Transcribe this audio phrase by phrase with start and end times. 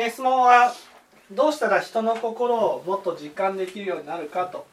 [0.00, 0.72] えー質問は
[1.30, 4.66] どうしたら人の心をもっと実感できるようになるかと。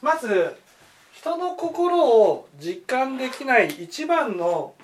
[0.00, 0.56] まず
[1.12, 4.74] 人の心を実感できない一番の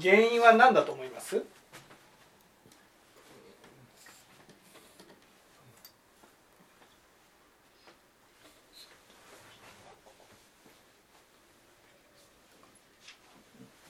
[0.00, 1.44] 原因は何だと思います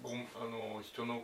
[0.06, 0.14] ごあ
[0.48, 1.22] の人の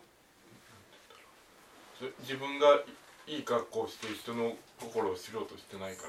[2.01, 2.81] ず自分が
[3.27, 6.03] いい格好をして人の心を知ろうとしてないか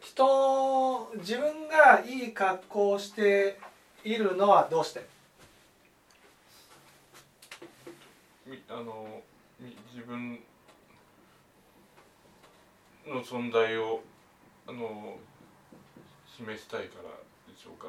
[0.00, 3.58] 人自分がいい格好をして
[4.04, 5.04] いるのはどうして？
[8.46, 9.20] みあの
[9.58, 10.38] み自分
[13.06, 14.00] の存在を
[14.68, 15.18] あの
[16.36, 17.10] 示したいから
[17.52, 17.88] でしょうか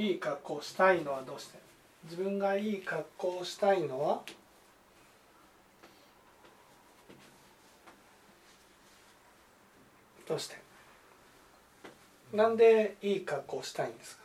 [0.00, 1.58] いい格好したいのはどうして？
[2.04, 4.22] 自分がいい格好をしたいのは？
[10.26, 10.56] どうして？
[12.32, 14.22] なんでいい格好をしたいんですか？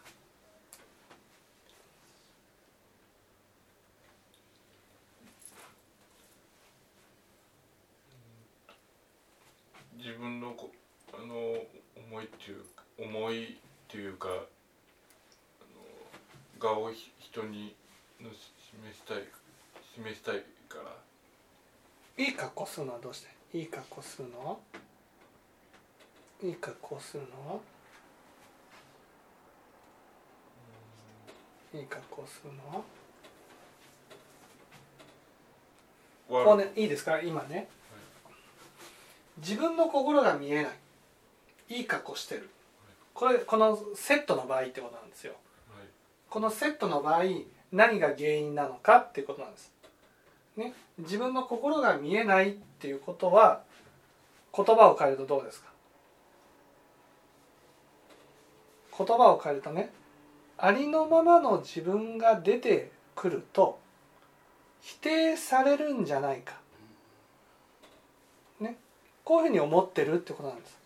[9.97, 10.71] 自分のこ
[11.13, 11.35] あの
[11.97, 12.63] 思いっていう
[12.97, 13.57] 思いっ
[13.89, 14.29] ていうか
[16.65, 17.75] あの画をひ人に
[18.19, 19.23] のし示したい
[19.93, 20.79] 示したいか
[22.17, 22.25] ら。
[22.25, 23.57] いい格好するのはどうして？
[23.57, 24.57] いい格好するのは？
[26.43, 27.59] いい格好するのは？
[31.75, 32.83] いい格好するのは？
[36.27, 37.21] こう悪ねいいですか？
[37.21, 37.67] 今ね。
[39.37, 40.71] 自分の心が見えない。
[41.77, 42.49] いい格好してる。
[43.13, 45.33] これこのセットの場合ってことなんですよ。
[45.33, 45.41] はい
[46.35, 47.23] このセットの場合
[47.71, 49.71] 何が原因なのかっていうことなんです、
[50.57, 53.61] ね、自分の心が見えないっていうことは
[54.53, 55.69] 言葉を変えるとどうですか？
[58.97, 59.93] 言葉を変えるとね
[60.57, 63.79] ありのままの自分が出てくると
[64.81, 66.55] 否定されるんじゃないか、
[68.59, 68.75] ね、
[69.23, 70.77] こういうふうに思ってるってことなんです。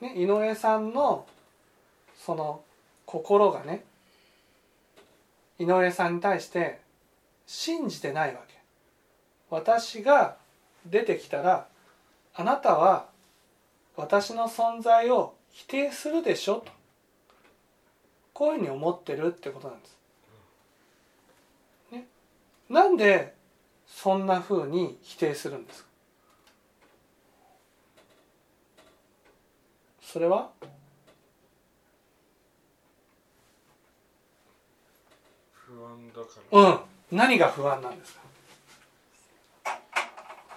[0.00, 1.24] ね、井上さんの
[2.16, 2.62] その
[3.06, 3.84] 心がね
[5.58, 6.80] 井上さんに対して
[7.46, 8.54] 信じてないわけ。
[9.50, 10.36] 私が
[10.86, 11.68] 出てきたら
[12.34, 13.08] あなたは
[13.96, 16.70] 私の存在を否定するでしょと。
[18.32, 19.98] こういうふうに思ってるってことなんです。
[21.90, 22.06] ね、
[22.68, 23.34] なんで
[23.86, 25.88] そんなふうに否定するんですか。
[30.02, 30.50] それは
[35.52, 36.78] 不安だから、うん。
[37.10, 38.20] 何が不安なんですか？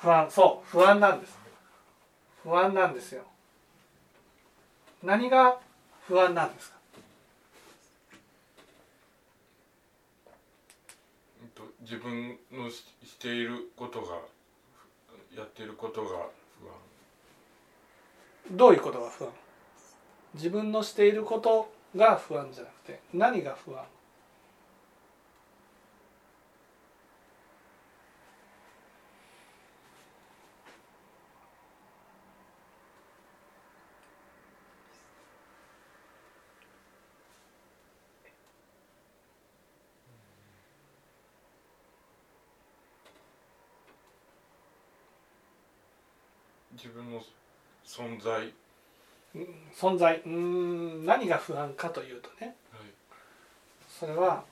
[0.02, 0.30] 不安。
[0.30, 0.69] そう。
[0.69, 1.38] 不安なんです。
[2.44, 3.24] 不安なんですよ。
[5.03, 5.59] 何が
[6.08, 6.81] 不安なんですか？
[11.81, 14.16] 自分のししていることが
[15.36, 16.28] やっていることが不安。
[18.52, 19.30] どういうことが不安？
[20.36, 23.84] 自分のしていることが不安じゃなくて何が不安？
[46.74, 47.22] 自分の
[47.86, 48.54] 存在、
[49.76, 50.18] 存在。
[50.18, 52.56] うーん何が不安かというとね。
[53.88, 54.44] それは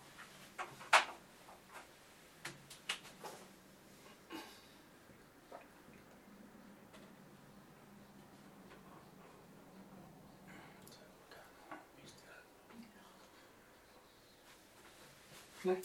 [15.65, 15.81] ね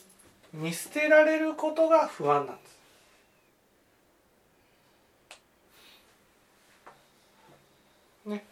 [0.53, 2.63] 見捨てられることが不安なんで
[8.23, 8.45] すね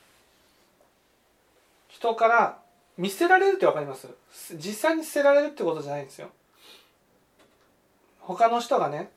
[1.92, 2.58] 人から
[2.96, 4.08] 見捨てられるって分かります？
[4.56, 6.30] 実際に捨てられるってことじゃないんですよ。
[8.20, 9.10] 他の人がね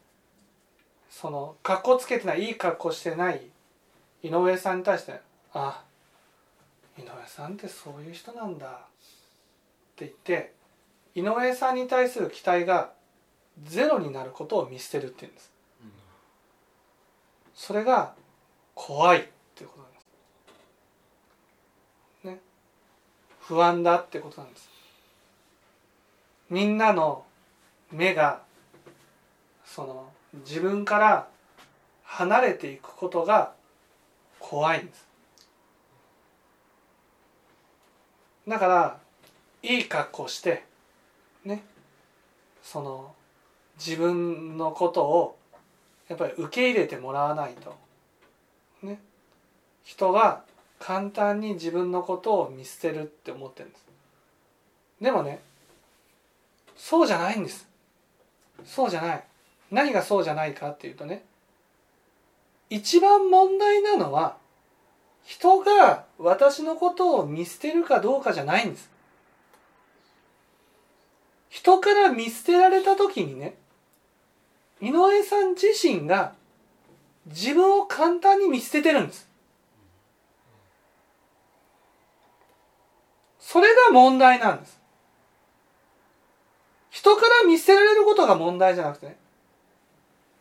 [1.09, 3.41] その格好つけてないいい格好してない
[4.23, 5.21] 井上さんに対して
[5.53, 5.83] 「あ
[6.97, 8.69] 井上さんってそういう人なんだ」っ
[9.95, 10.53] て言って
[11.13, 12.91] 井上さんに対する期待が
[13.63, 15.51] ゼロになることを見捨てるっていうんです。
[17.53, 18.13] それが
[18.73, 19.23] 怖いっ
[19.55, 19.99] ていうことなんで
[22.21, 22.39] すね
[23.47, 24.69] 不安だってことなんです。
[26.49, 27.25] みんなの
[27.91, 28.41] 目が
[29.65, 30.09] その
[30.45, 31.27] 自分から
[32.03, 33.53] 離れていくことが
[34.39, 35.05] 怖いんです。
[38.47, 38.97] だから
[39.63, 40.63] いい格好して
[41.43, 41.63] ね
[42.63, 43.13] その
[43.77, 45.37] 自分のことを
[46.07, 47.75] やっぱり受け入れてもらわないと。
[48.81, 48.99] ね
[49.83, 50.44] 人は
[50.79, 53.85] 簡単に自分のことを見捨てるって思ってるんです。
[55.01, 55.41] でもね
[56.75, 57.67] そうじゃないんです。
[58.65, 59.23] そうじゃない。
[59.71, 61.23] 何がそうじゃないかっていうとね
[62.69, 64.37] 一番問題なのは
[65.23, 68.89] 人が私のことを見捨てるかどうかじゃないんです。
[71.49, 73.55] 人から見捨てられた時にね
[74.81, 76.33] 井上さん自身が
[77.27, 79.27] 自分を簡単に見捨ててるんです。
[83.47, 84.81] それが問題なんです。
[86.89, 89.17] 人から見捨てられることが問題じゃなくてね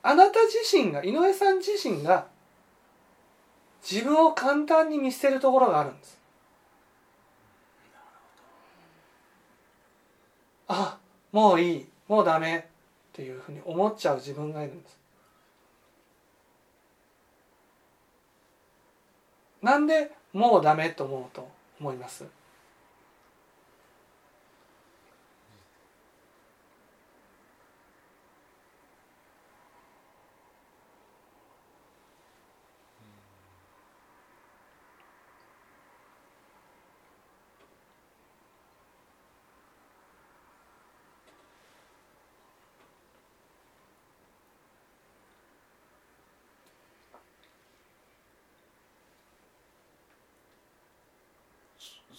[0.02, 2.26] あなた自身が井上さん自身が
[3.82, 6.18] 自分を簡単に見捨てるところがあるんです。
[10.68, 10.96] あ
[11.30, 12.62] もういいもうダメっ
[13.12, 14.98] ていうふうに思っちゃう自分がいるんです。
[19.60, 21.46] なんでもうダメと思うと
[21.78, 22.24] 思います？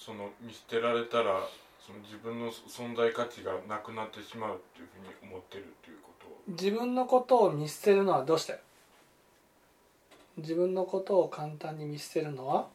[0.06, 1.42] その見捨てられたら
[1.84, 6.28] その自分の存在価値がなくなってしまうっていうふうに思ってるっていうこと。
[6.28, 8.60] を自分のことを見捨てるのはどうして？
[10.38, 12.68] 自分のことを簡単に見捨てるのは？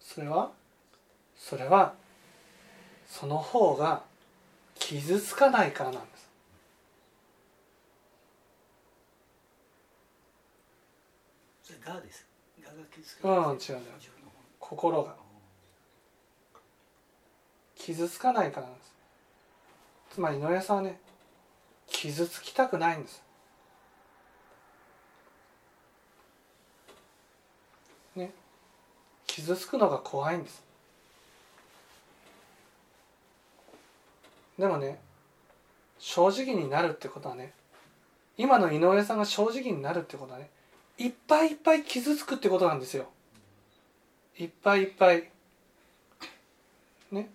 [0.00, 0.50] それは？
[1.34, 1.94] それは
[3.06, 4.02] その方が
[4.74, 6.28] 傷つかないからなんです。
[11.62, 12.26] それがです
[13.22, 13.80] うん違う違う
[14.58, 15.14] 心が。
[17.76, 18.94] 傷つかないからなんです。
[20.12, 21.00] つまり井上さんはね
[21.86, 23.22] 傷つきたくないんです。
[28.16, 28.32] ね。
[29.26, 30.62] 傷つくのが怖いんです。
[34.58, 35.00] でもね
[35.98, 37.54] 正直になるってことはね
[38.36, 40.50] 今の井上さんが正直になるってことはね
[41.00, 43.06] いっぱいいっぱい傷つくってことなんですよ。
[44.38, 45.30] いっぱいいっぱい。
[47.10, 47.30] ね。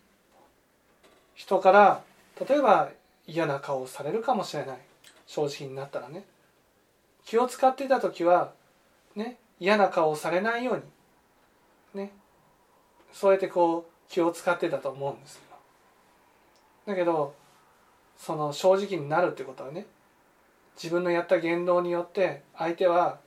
[1.34, 2.04] 人から
[2.48, 2.92] 例えば
[3.26, 4.78] 嫌な顔をされるかもしれない。
[5.26, 6.26] 正直になったらね。
[7.26, 8.54] 気を使ってた時は
[9.16, 9.40] ね。
[9.60, 10.84] 嫌な顔をされないよう
[11.96, 12.04] に。
[12.04, 12.12] ね。
[13.12, 15.42] そうやってこう気を使ってたと思うんですよ。
[16.86, 17.34] だけど
[18.16, 19.88] その正直になるってことはね。
[20.76, 23.25] 自分のやった言動によって相手は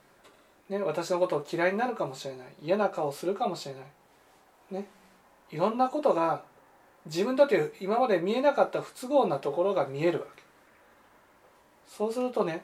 [0.69, 2.47] ね、私のことを嫌いになるかもしれない。
[2.61, 3.83] 嫌な顔をするかもしれない、
[4.81, 4.87] ね、
[5.49, 6.43] いろんなことが
[7.05, 10.43] 自分だって今まで見えなかった不都合なところが見えるわけ。
[11.87, 12.63] そうするとね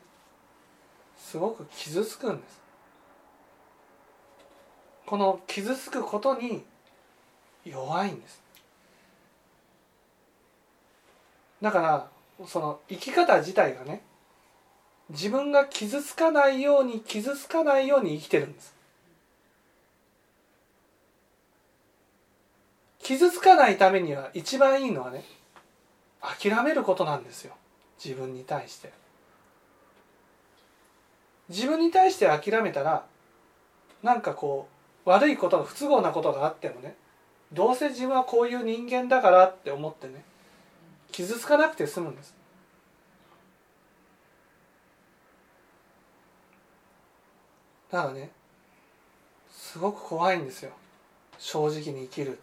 [1.17, 2.61] すごく傷つくんです。
[5.05, 6.63] この傷つくことに
[7.63, 8.43] 弱いんです。
[11.61, 12.07] だから
[12.45, 14.03] その生き方自体がね
[15.09, 18.73] 自分が傷つかないように傷つかないように生きてるんです。
[22.99, 25.23] 傷つかないためには一番いいのはね
[26.21, 27.53] 諦めることなんですよ。
[28.03, 28.91] 自分に対して。
[31.49, 33.05] 自分に対して諦めたら
[34.01, 34.67] なんかこ
[35.05, 36.95] う悪いことが不都合なことがあってもね
[37.53, 40.23] どうせ自分はこういう人間だからって思ってね
[41.11, 42.33] 傷つかなくて済むんです。
[47.91, 48.31] だからね
[49.51, 50.71] すごく怖いんですよ。
[51.37, 52.39] 正直に生きる。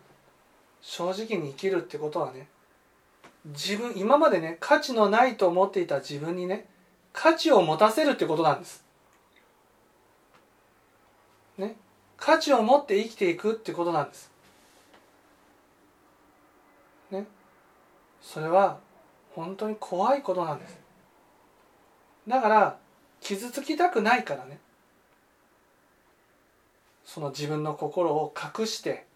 [0.81, 2.49] 正直に生きるってことはね
[3.47, 6.67] 自分今までね価値のないと思っていた自分にね
[7.13, 8.85] 価値を持たせるってことなんです。
[11.59, 11.77] ね
[12.17, 14.31] 価値を持って生きていくってことなんです。
[17.11, 17.27] ね
[18.21, 18.79] それは
[19.35, 20.79] 本当に怖いことなんです。
[22.29, 22.79] だから
[23.21, 24.59] 傷つきたくないからね。
[27.04, 29.06] その自分の心を隠して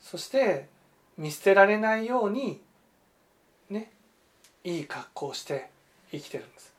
[0.00, 0.68] そして
[1.16, 2.60] 見捨てられないように
[3.70, 3.90] ね
[4.64, 5.70] いい格好をして
[6.10, 6.72] 生きてるんです。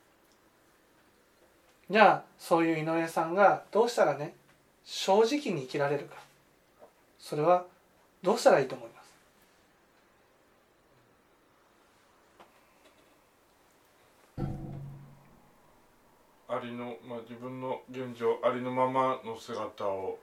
[1.90, 4.34] じゃあそういう井上さんがどうしたらね
[4.84, 6.16] 正直に生きられるか。
[7.18, 7.64] それは
[8.22, 8.99] どうしたらいいと思います？
[16.50, 20.18] ありの、まあ、自分の現状ありのままの姿を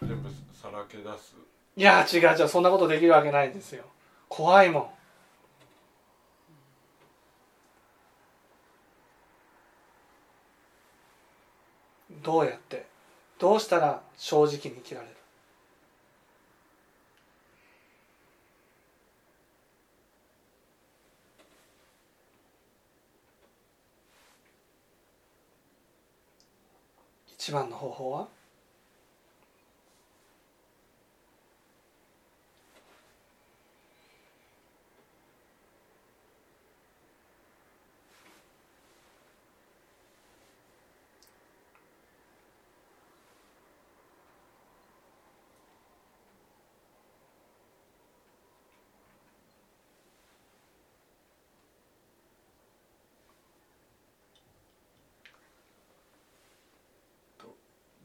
[0.00, 1.34] 全部さらけ出す。
[1.76, 3.84] いや違う違うそんなことできるわけないですよ。
[4.28, 4.88] 怖いもん。
[12.22, 12.86] どうやって？
[13.38, 15.12] どうしたら正直に生きられる？
[27.40, 28.28] 一番の方法は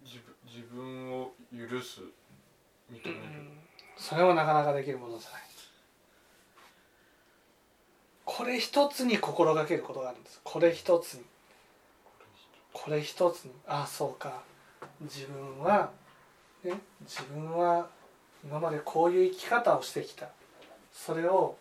[0.06, 1.34] 自分自分を
[1.75, 2.01] 許す
[2.91, 3.20] 認める、
[3.98, 5.41] それはなかなかできるものじゃない。
[8.24, 10.41] これ一つに心がけることがあるんです。
[10.44, 11.24] これ一つに。
[12.74, 13.51] これ一つに。
[13.67, 14.41] ああそうか。
[15.01, 15.91] 自分は
[16.63, 17.88] ね自分は
[18.44, 20.27] 今までこういう生き方をしてきた。
[20.91, 21.55] それを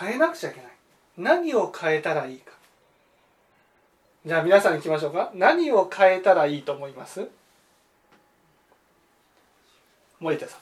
[0.00, 0.70] 変えなくちゃいけない。
[1.18, 2.52] 何を変えたらいいか。
[4.24, 5.30] じゃあ皆さんに聞きましょうか。
[5.34, 7.28] 何を変えたらいいと思います？
[10.20, 10.60] 森田さん。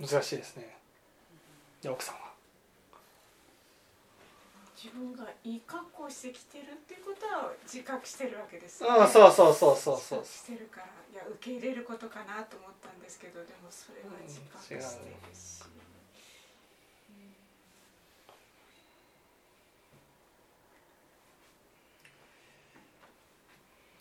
[0.00, 0.76] 難しいですね。
[1.84, 2.27] 奥さんは。
[4.80, 10.24] 自分がいい格好してきてるっていうことは自覚してるわけですうんそうそうそうそうそう。
[10.24, 14.80] してるからいや受け入れることかなと思ったんですけどでもそれは自覚してる
[15.34, 15.66] し、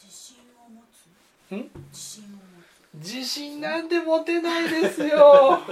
[0.03, 1.55] 自信を持つ？
[1.55, 1.69] ん？
[1.91, 2.37] 自信を持
[2.99, 5.61] 自信なんて持てないですよ。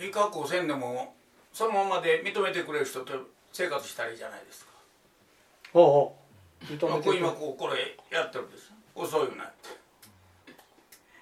[0.00, 1.14] いい格好せんでも
[1.52, 3.12] そのままで認めてくれる人と
[3.52, 4.70] 生活したらいいじゃないですか。
[5.74, 6.16] おうお
[6.62, 8.72] う認めてくれ今こうこれやってるんです。
[8.96, 9.80] 嘘言うなって。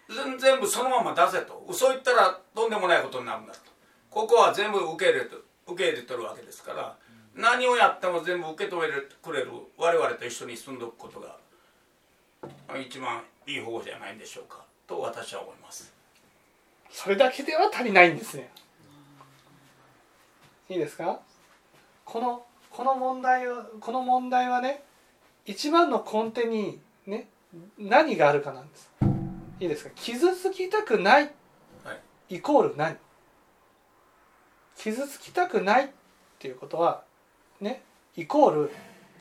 [0.08, 1.64] 全全部そのまま出せと。
[1.68, 3.60] 嘘言ったらとんでもないことになるんだと。
[4.10, 6.96] ここは全部受け入れて受け入れてるわけですから、
[7.34, 11.36] 何をやっても全部受け止めてくれる我々と一緒に住んでおくことが
[12.66, 15.92] まあ一番いい方法じゃないんでしょうかと私は思います。
[16.90, 18.50] それだけでは足りないんですね
[20.70, 21.20] いいですか？
[22.04, 24.82] このこの問題はこの問題はね
[25.46, 27.28] 一番の根底にね
[27.78, 28.90] 何があるかなんです。
[29.60, 29.90] いいですか？
[29.94, 31.32] 傷つきたくない
[31.84, 31.92] は
[32.28, 32.36] い。
[32.36, 32.96] イコール何？
[34.76, 35.88] 傷つきたくないっ
[36.38, 37.02] ていうことは
[37.60, 37.82] ね
[38.16, 38.70] イコール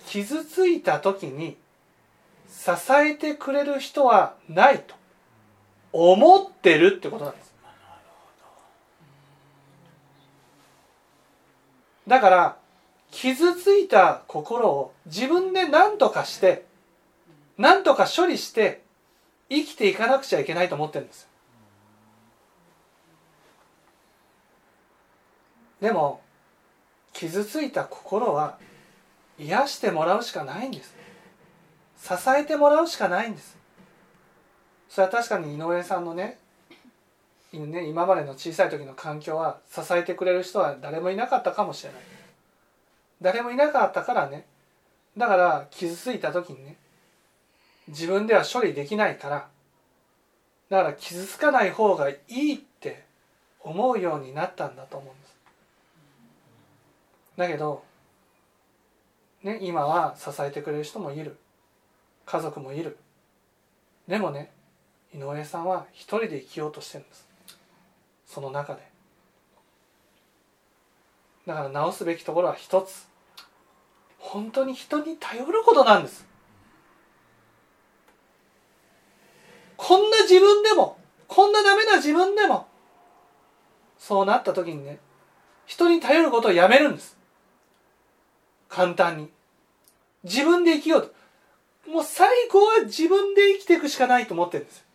[0.06, 1.58] 傷ついた時に
[2.50, 4.96] 支えてくれる人はないと
[5.92, 7.47] 思ってるってことなんです
[12.08, 12.58] だから
[13.12, 16.66] 傷ついた心を自分で何とかして
[17.58, 18.84] 何とか処理して
[19.50, 21.28] 生きていかなくちゃいけないと思ってるんです
[25.82, 26.22] でも
[27.14, 28.58] 傷ついた心は
[29.40, 30.96] 癒してもらうしかないんです。
[32.00, 33.58] 支えてもらうしかないんです。
[34.90, 36.40] それは確かに井上さんのね
[37.66, 42.02] ね今までの小さい時の環境は支えてくれる人は誰もいなかったかもしれない。
[43.22, 44.46] 誰もいなかったからね。
[45.18, 46.76] だから傷ついた時にね
[47.88, 49.48] 自分では処理できないから。
[50.70, 53.04] だから傷つかない方がいいって
[53.62, 55.36] 思うようになったんだと思うんです。
[57.38, 57.84] だけど
[59.44, 61.38] ね、今は支えてくれる人もいる。
[62.26, 62.98] 家族もいる。
[64.08, 64.52] でもね
[65.14, 67.27] 井上さんは一人で生きようとしてるんです。
[68.28, 68.82] その中で。
[71.48, 73.08] だから直すべきところは一つ。
[74.20, 76.28] 本当に人に頼ることなんです。
[79.78, 82.68] こんな自分でもこんなダメな自分でも
[83.98, 85.00] そうなった時にね
[85.66, 87.18] 人に頼ることをやめるんです。
[88.68, 89.30] 簡単に。
[90.24, 91.90] 自分で生きようと。
[91.90, 94.86] もう最後は自分で生きていくしかないと思ってるんです。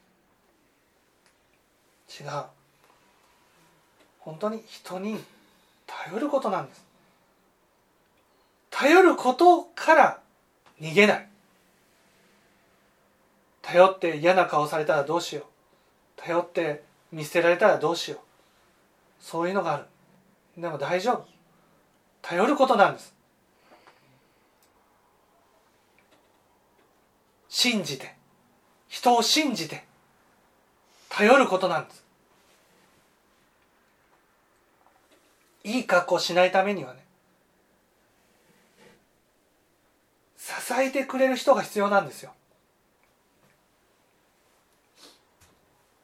[2.21, 2.29] 違う。
[4.25, 5.23] 本当に人に
[5.87, 6.85] 頼ることなんです。
[8.71, 10.21] 頼ることから
[10.81, 11.29] 逃げない。
[13.61, 15.45] 頼って嫌な顔されたらどうしよう。
[16.17, 18.21] 頼って見捨てられたらどうしよう。
[19.21, 19.85] そういうのがある。
[20.57, 21.27] でも大丈夫。
[22.21, 23.15] 頼ることなんです。
[27.49, 28.15] 信じて。
[28.89, 29.85] 人を信じて
[31.09, 32.05] 頼ることなんです。
[35.65, 37.01] いい格好しないためにはね
[40.37, 42.33] 支えてくれる人が必要なんですよ。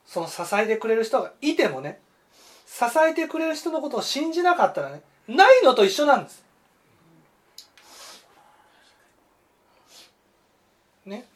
[0.07, 2.01] その支えてくれる人がいてもね
[2.67, 6.43] 支えてくれる人のことを信じなかったらねないのと一緒なんです。
[11.05, 11.27] ね。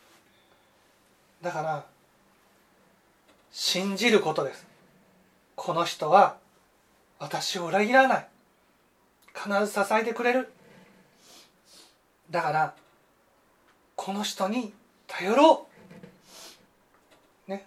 [1.42, 1.84] だから
[3.50, 4.66] 信じることです。
[5.56, 6.36] この人は
[7.22, 8.28] 私を裏切らない。
[9.32, 10.52] 必ず支えてくれる。
[12.30, 12.74] だから
[13.94, 14.74] この人に
[15.06, 15.68] 頼ろ
[17.46, 17.50] う。
[17.50, 17.64] ね。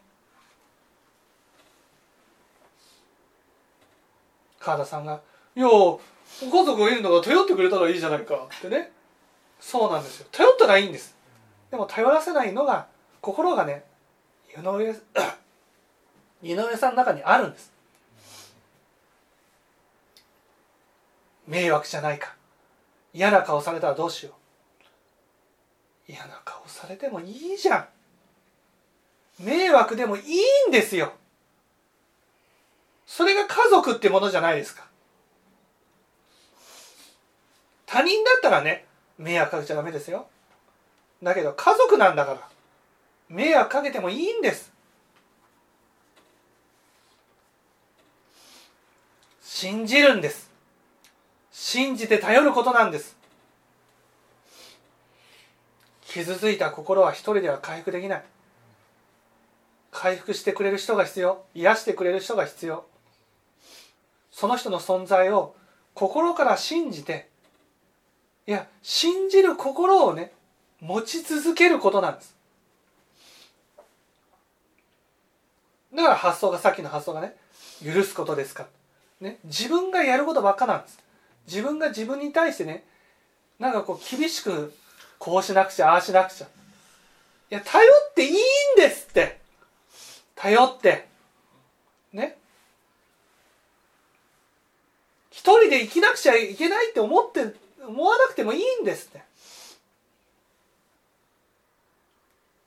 [4.60, 5.22] 川田さんが
[5.56, 6.00] 「いやご
[6.42, 8.92] 家族がいるんだから頼ってくれたらいいじゃないか」ってね。
[9.62, 10.28] そうなんですよ。
[10.34, 11.16] 頼ったらいいんです。
[11.72, 12.88] でも頼らせないのが
[13.22, 13.86] 心がね
[14.54, 14.94] 井上
[16.44, 17.74] 井上さんの中にあるんです。
[21.48, 22.36] 迷惑じゃないか。
[23.14, 24.32] 嫌な顔されたらどうしよ
[26.08, 26.12] う。
[26.12, 27.88] 嫌な顔されてもいいじゃん。
[29.44, 31.14] 迷惑でもいいんですよ。
[33.06, 34.86] それが家族ってものじゃないですか。
[37.86, 38.86] 他人だったらね
[39.18, 40.28] 迷惑かけちゃダメですよ。
[41.24, 42.50] だけど家族なんだから
[43.30, 44.74] 迷惑かけてもいいんです。
[49.42, 50.52] 信じるんです。
[51.58, 53.16] 信じて頼ることなんです。
[56.02, 58.24] 傷ついた心は一人では回復できない。
[59.90, 61.46] 回復してくれる人が必要。
[61.54, 62.86] 癒してくれる人が必要。
[64.32, 65.56] その人の存在を
[65.94, 67.30] 心から信じて
[68.46, 70.34] いや信じる心をね
[70.82, 72.36] 持ち続けることなんです。
[75.96, 77.34] だから発想がさっきの発想がね
[77.82, 78.68] 許すことですか、
[79.22, 81.05] ね、自分がやることばっかなんです。
[81.48, 82.84] 自分が自分に対してね
[83.60, 84.74] なんかこう厳しく
[85.20, 86.48] こうしなくちゃああしなくちゃ。
[86.48, 86.50] い
[87.54, 88.36] や頼っていいん
[88.78, 89.40] ですって。
[90.36, 91.08] 頼って。
[92.12, 92.38] ね。
[95.30, 97.54] 一人で生きなくちゃいけないって思って
[97.88, 99.22] 思わなくてもいいんですって。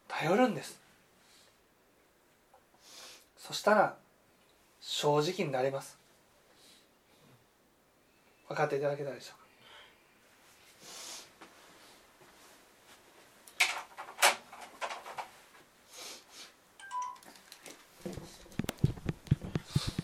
[0.07, 0.79] 頼るんです。
[3.37, 3.97] そしたら
[4.81, 5.98] 正直になれます。
[8.49, 9.48] 分かっていただけたでしょうか。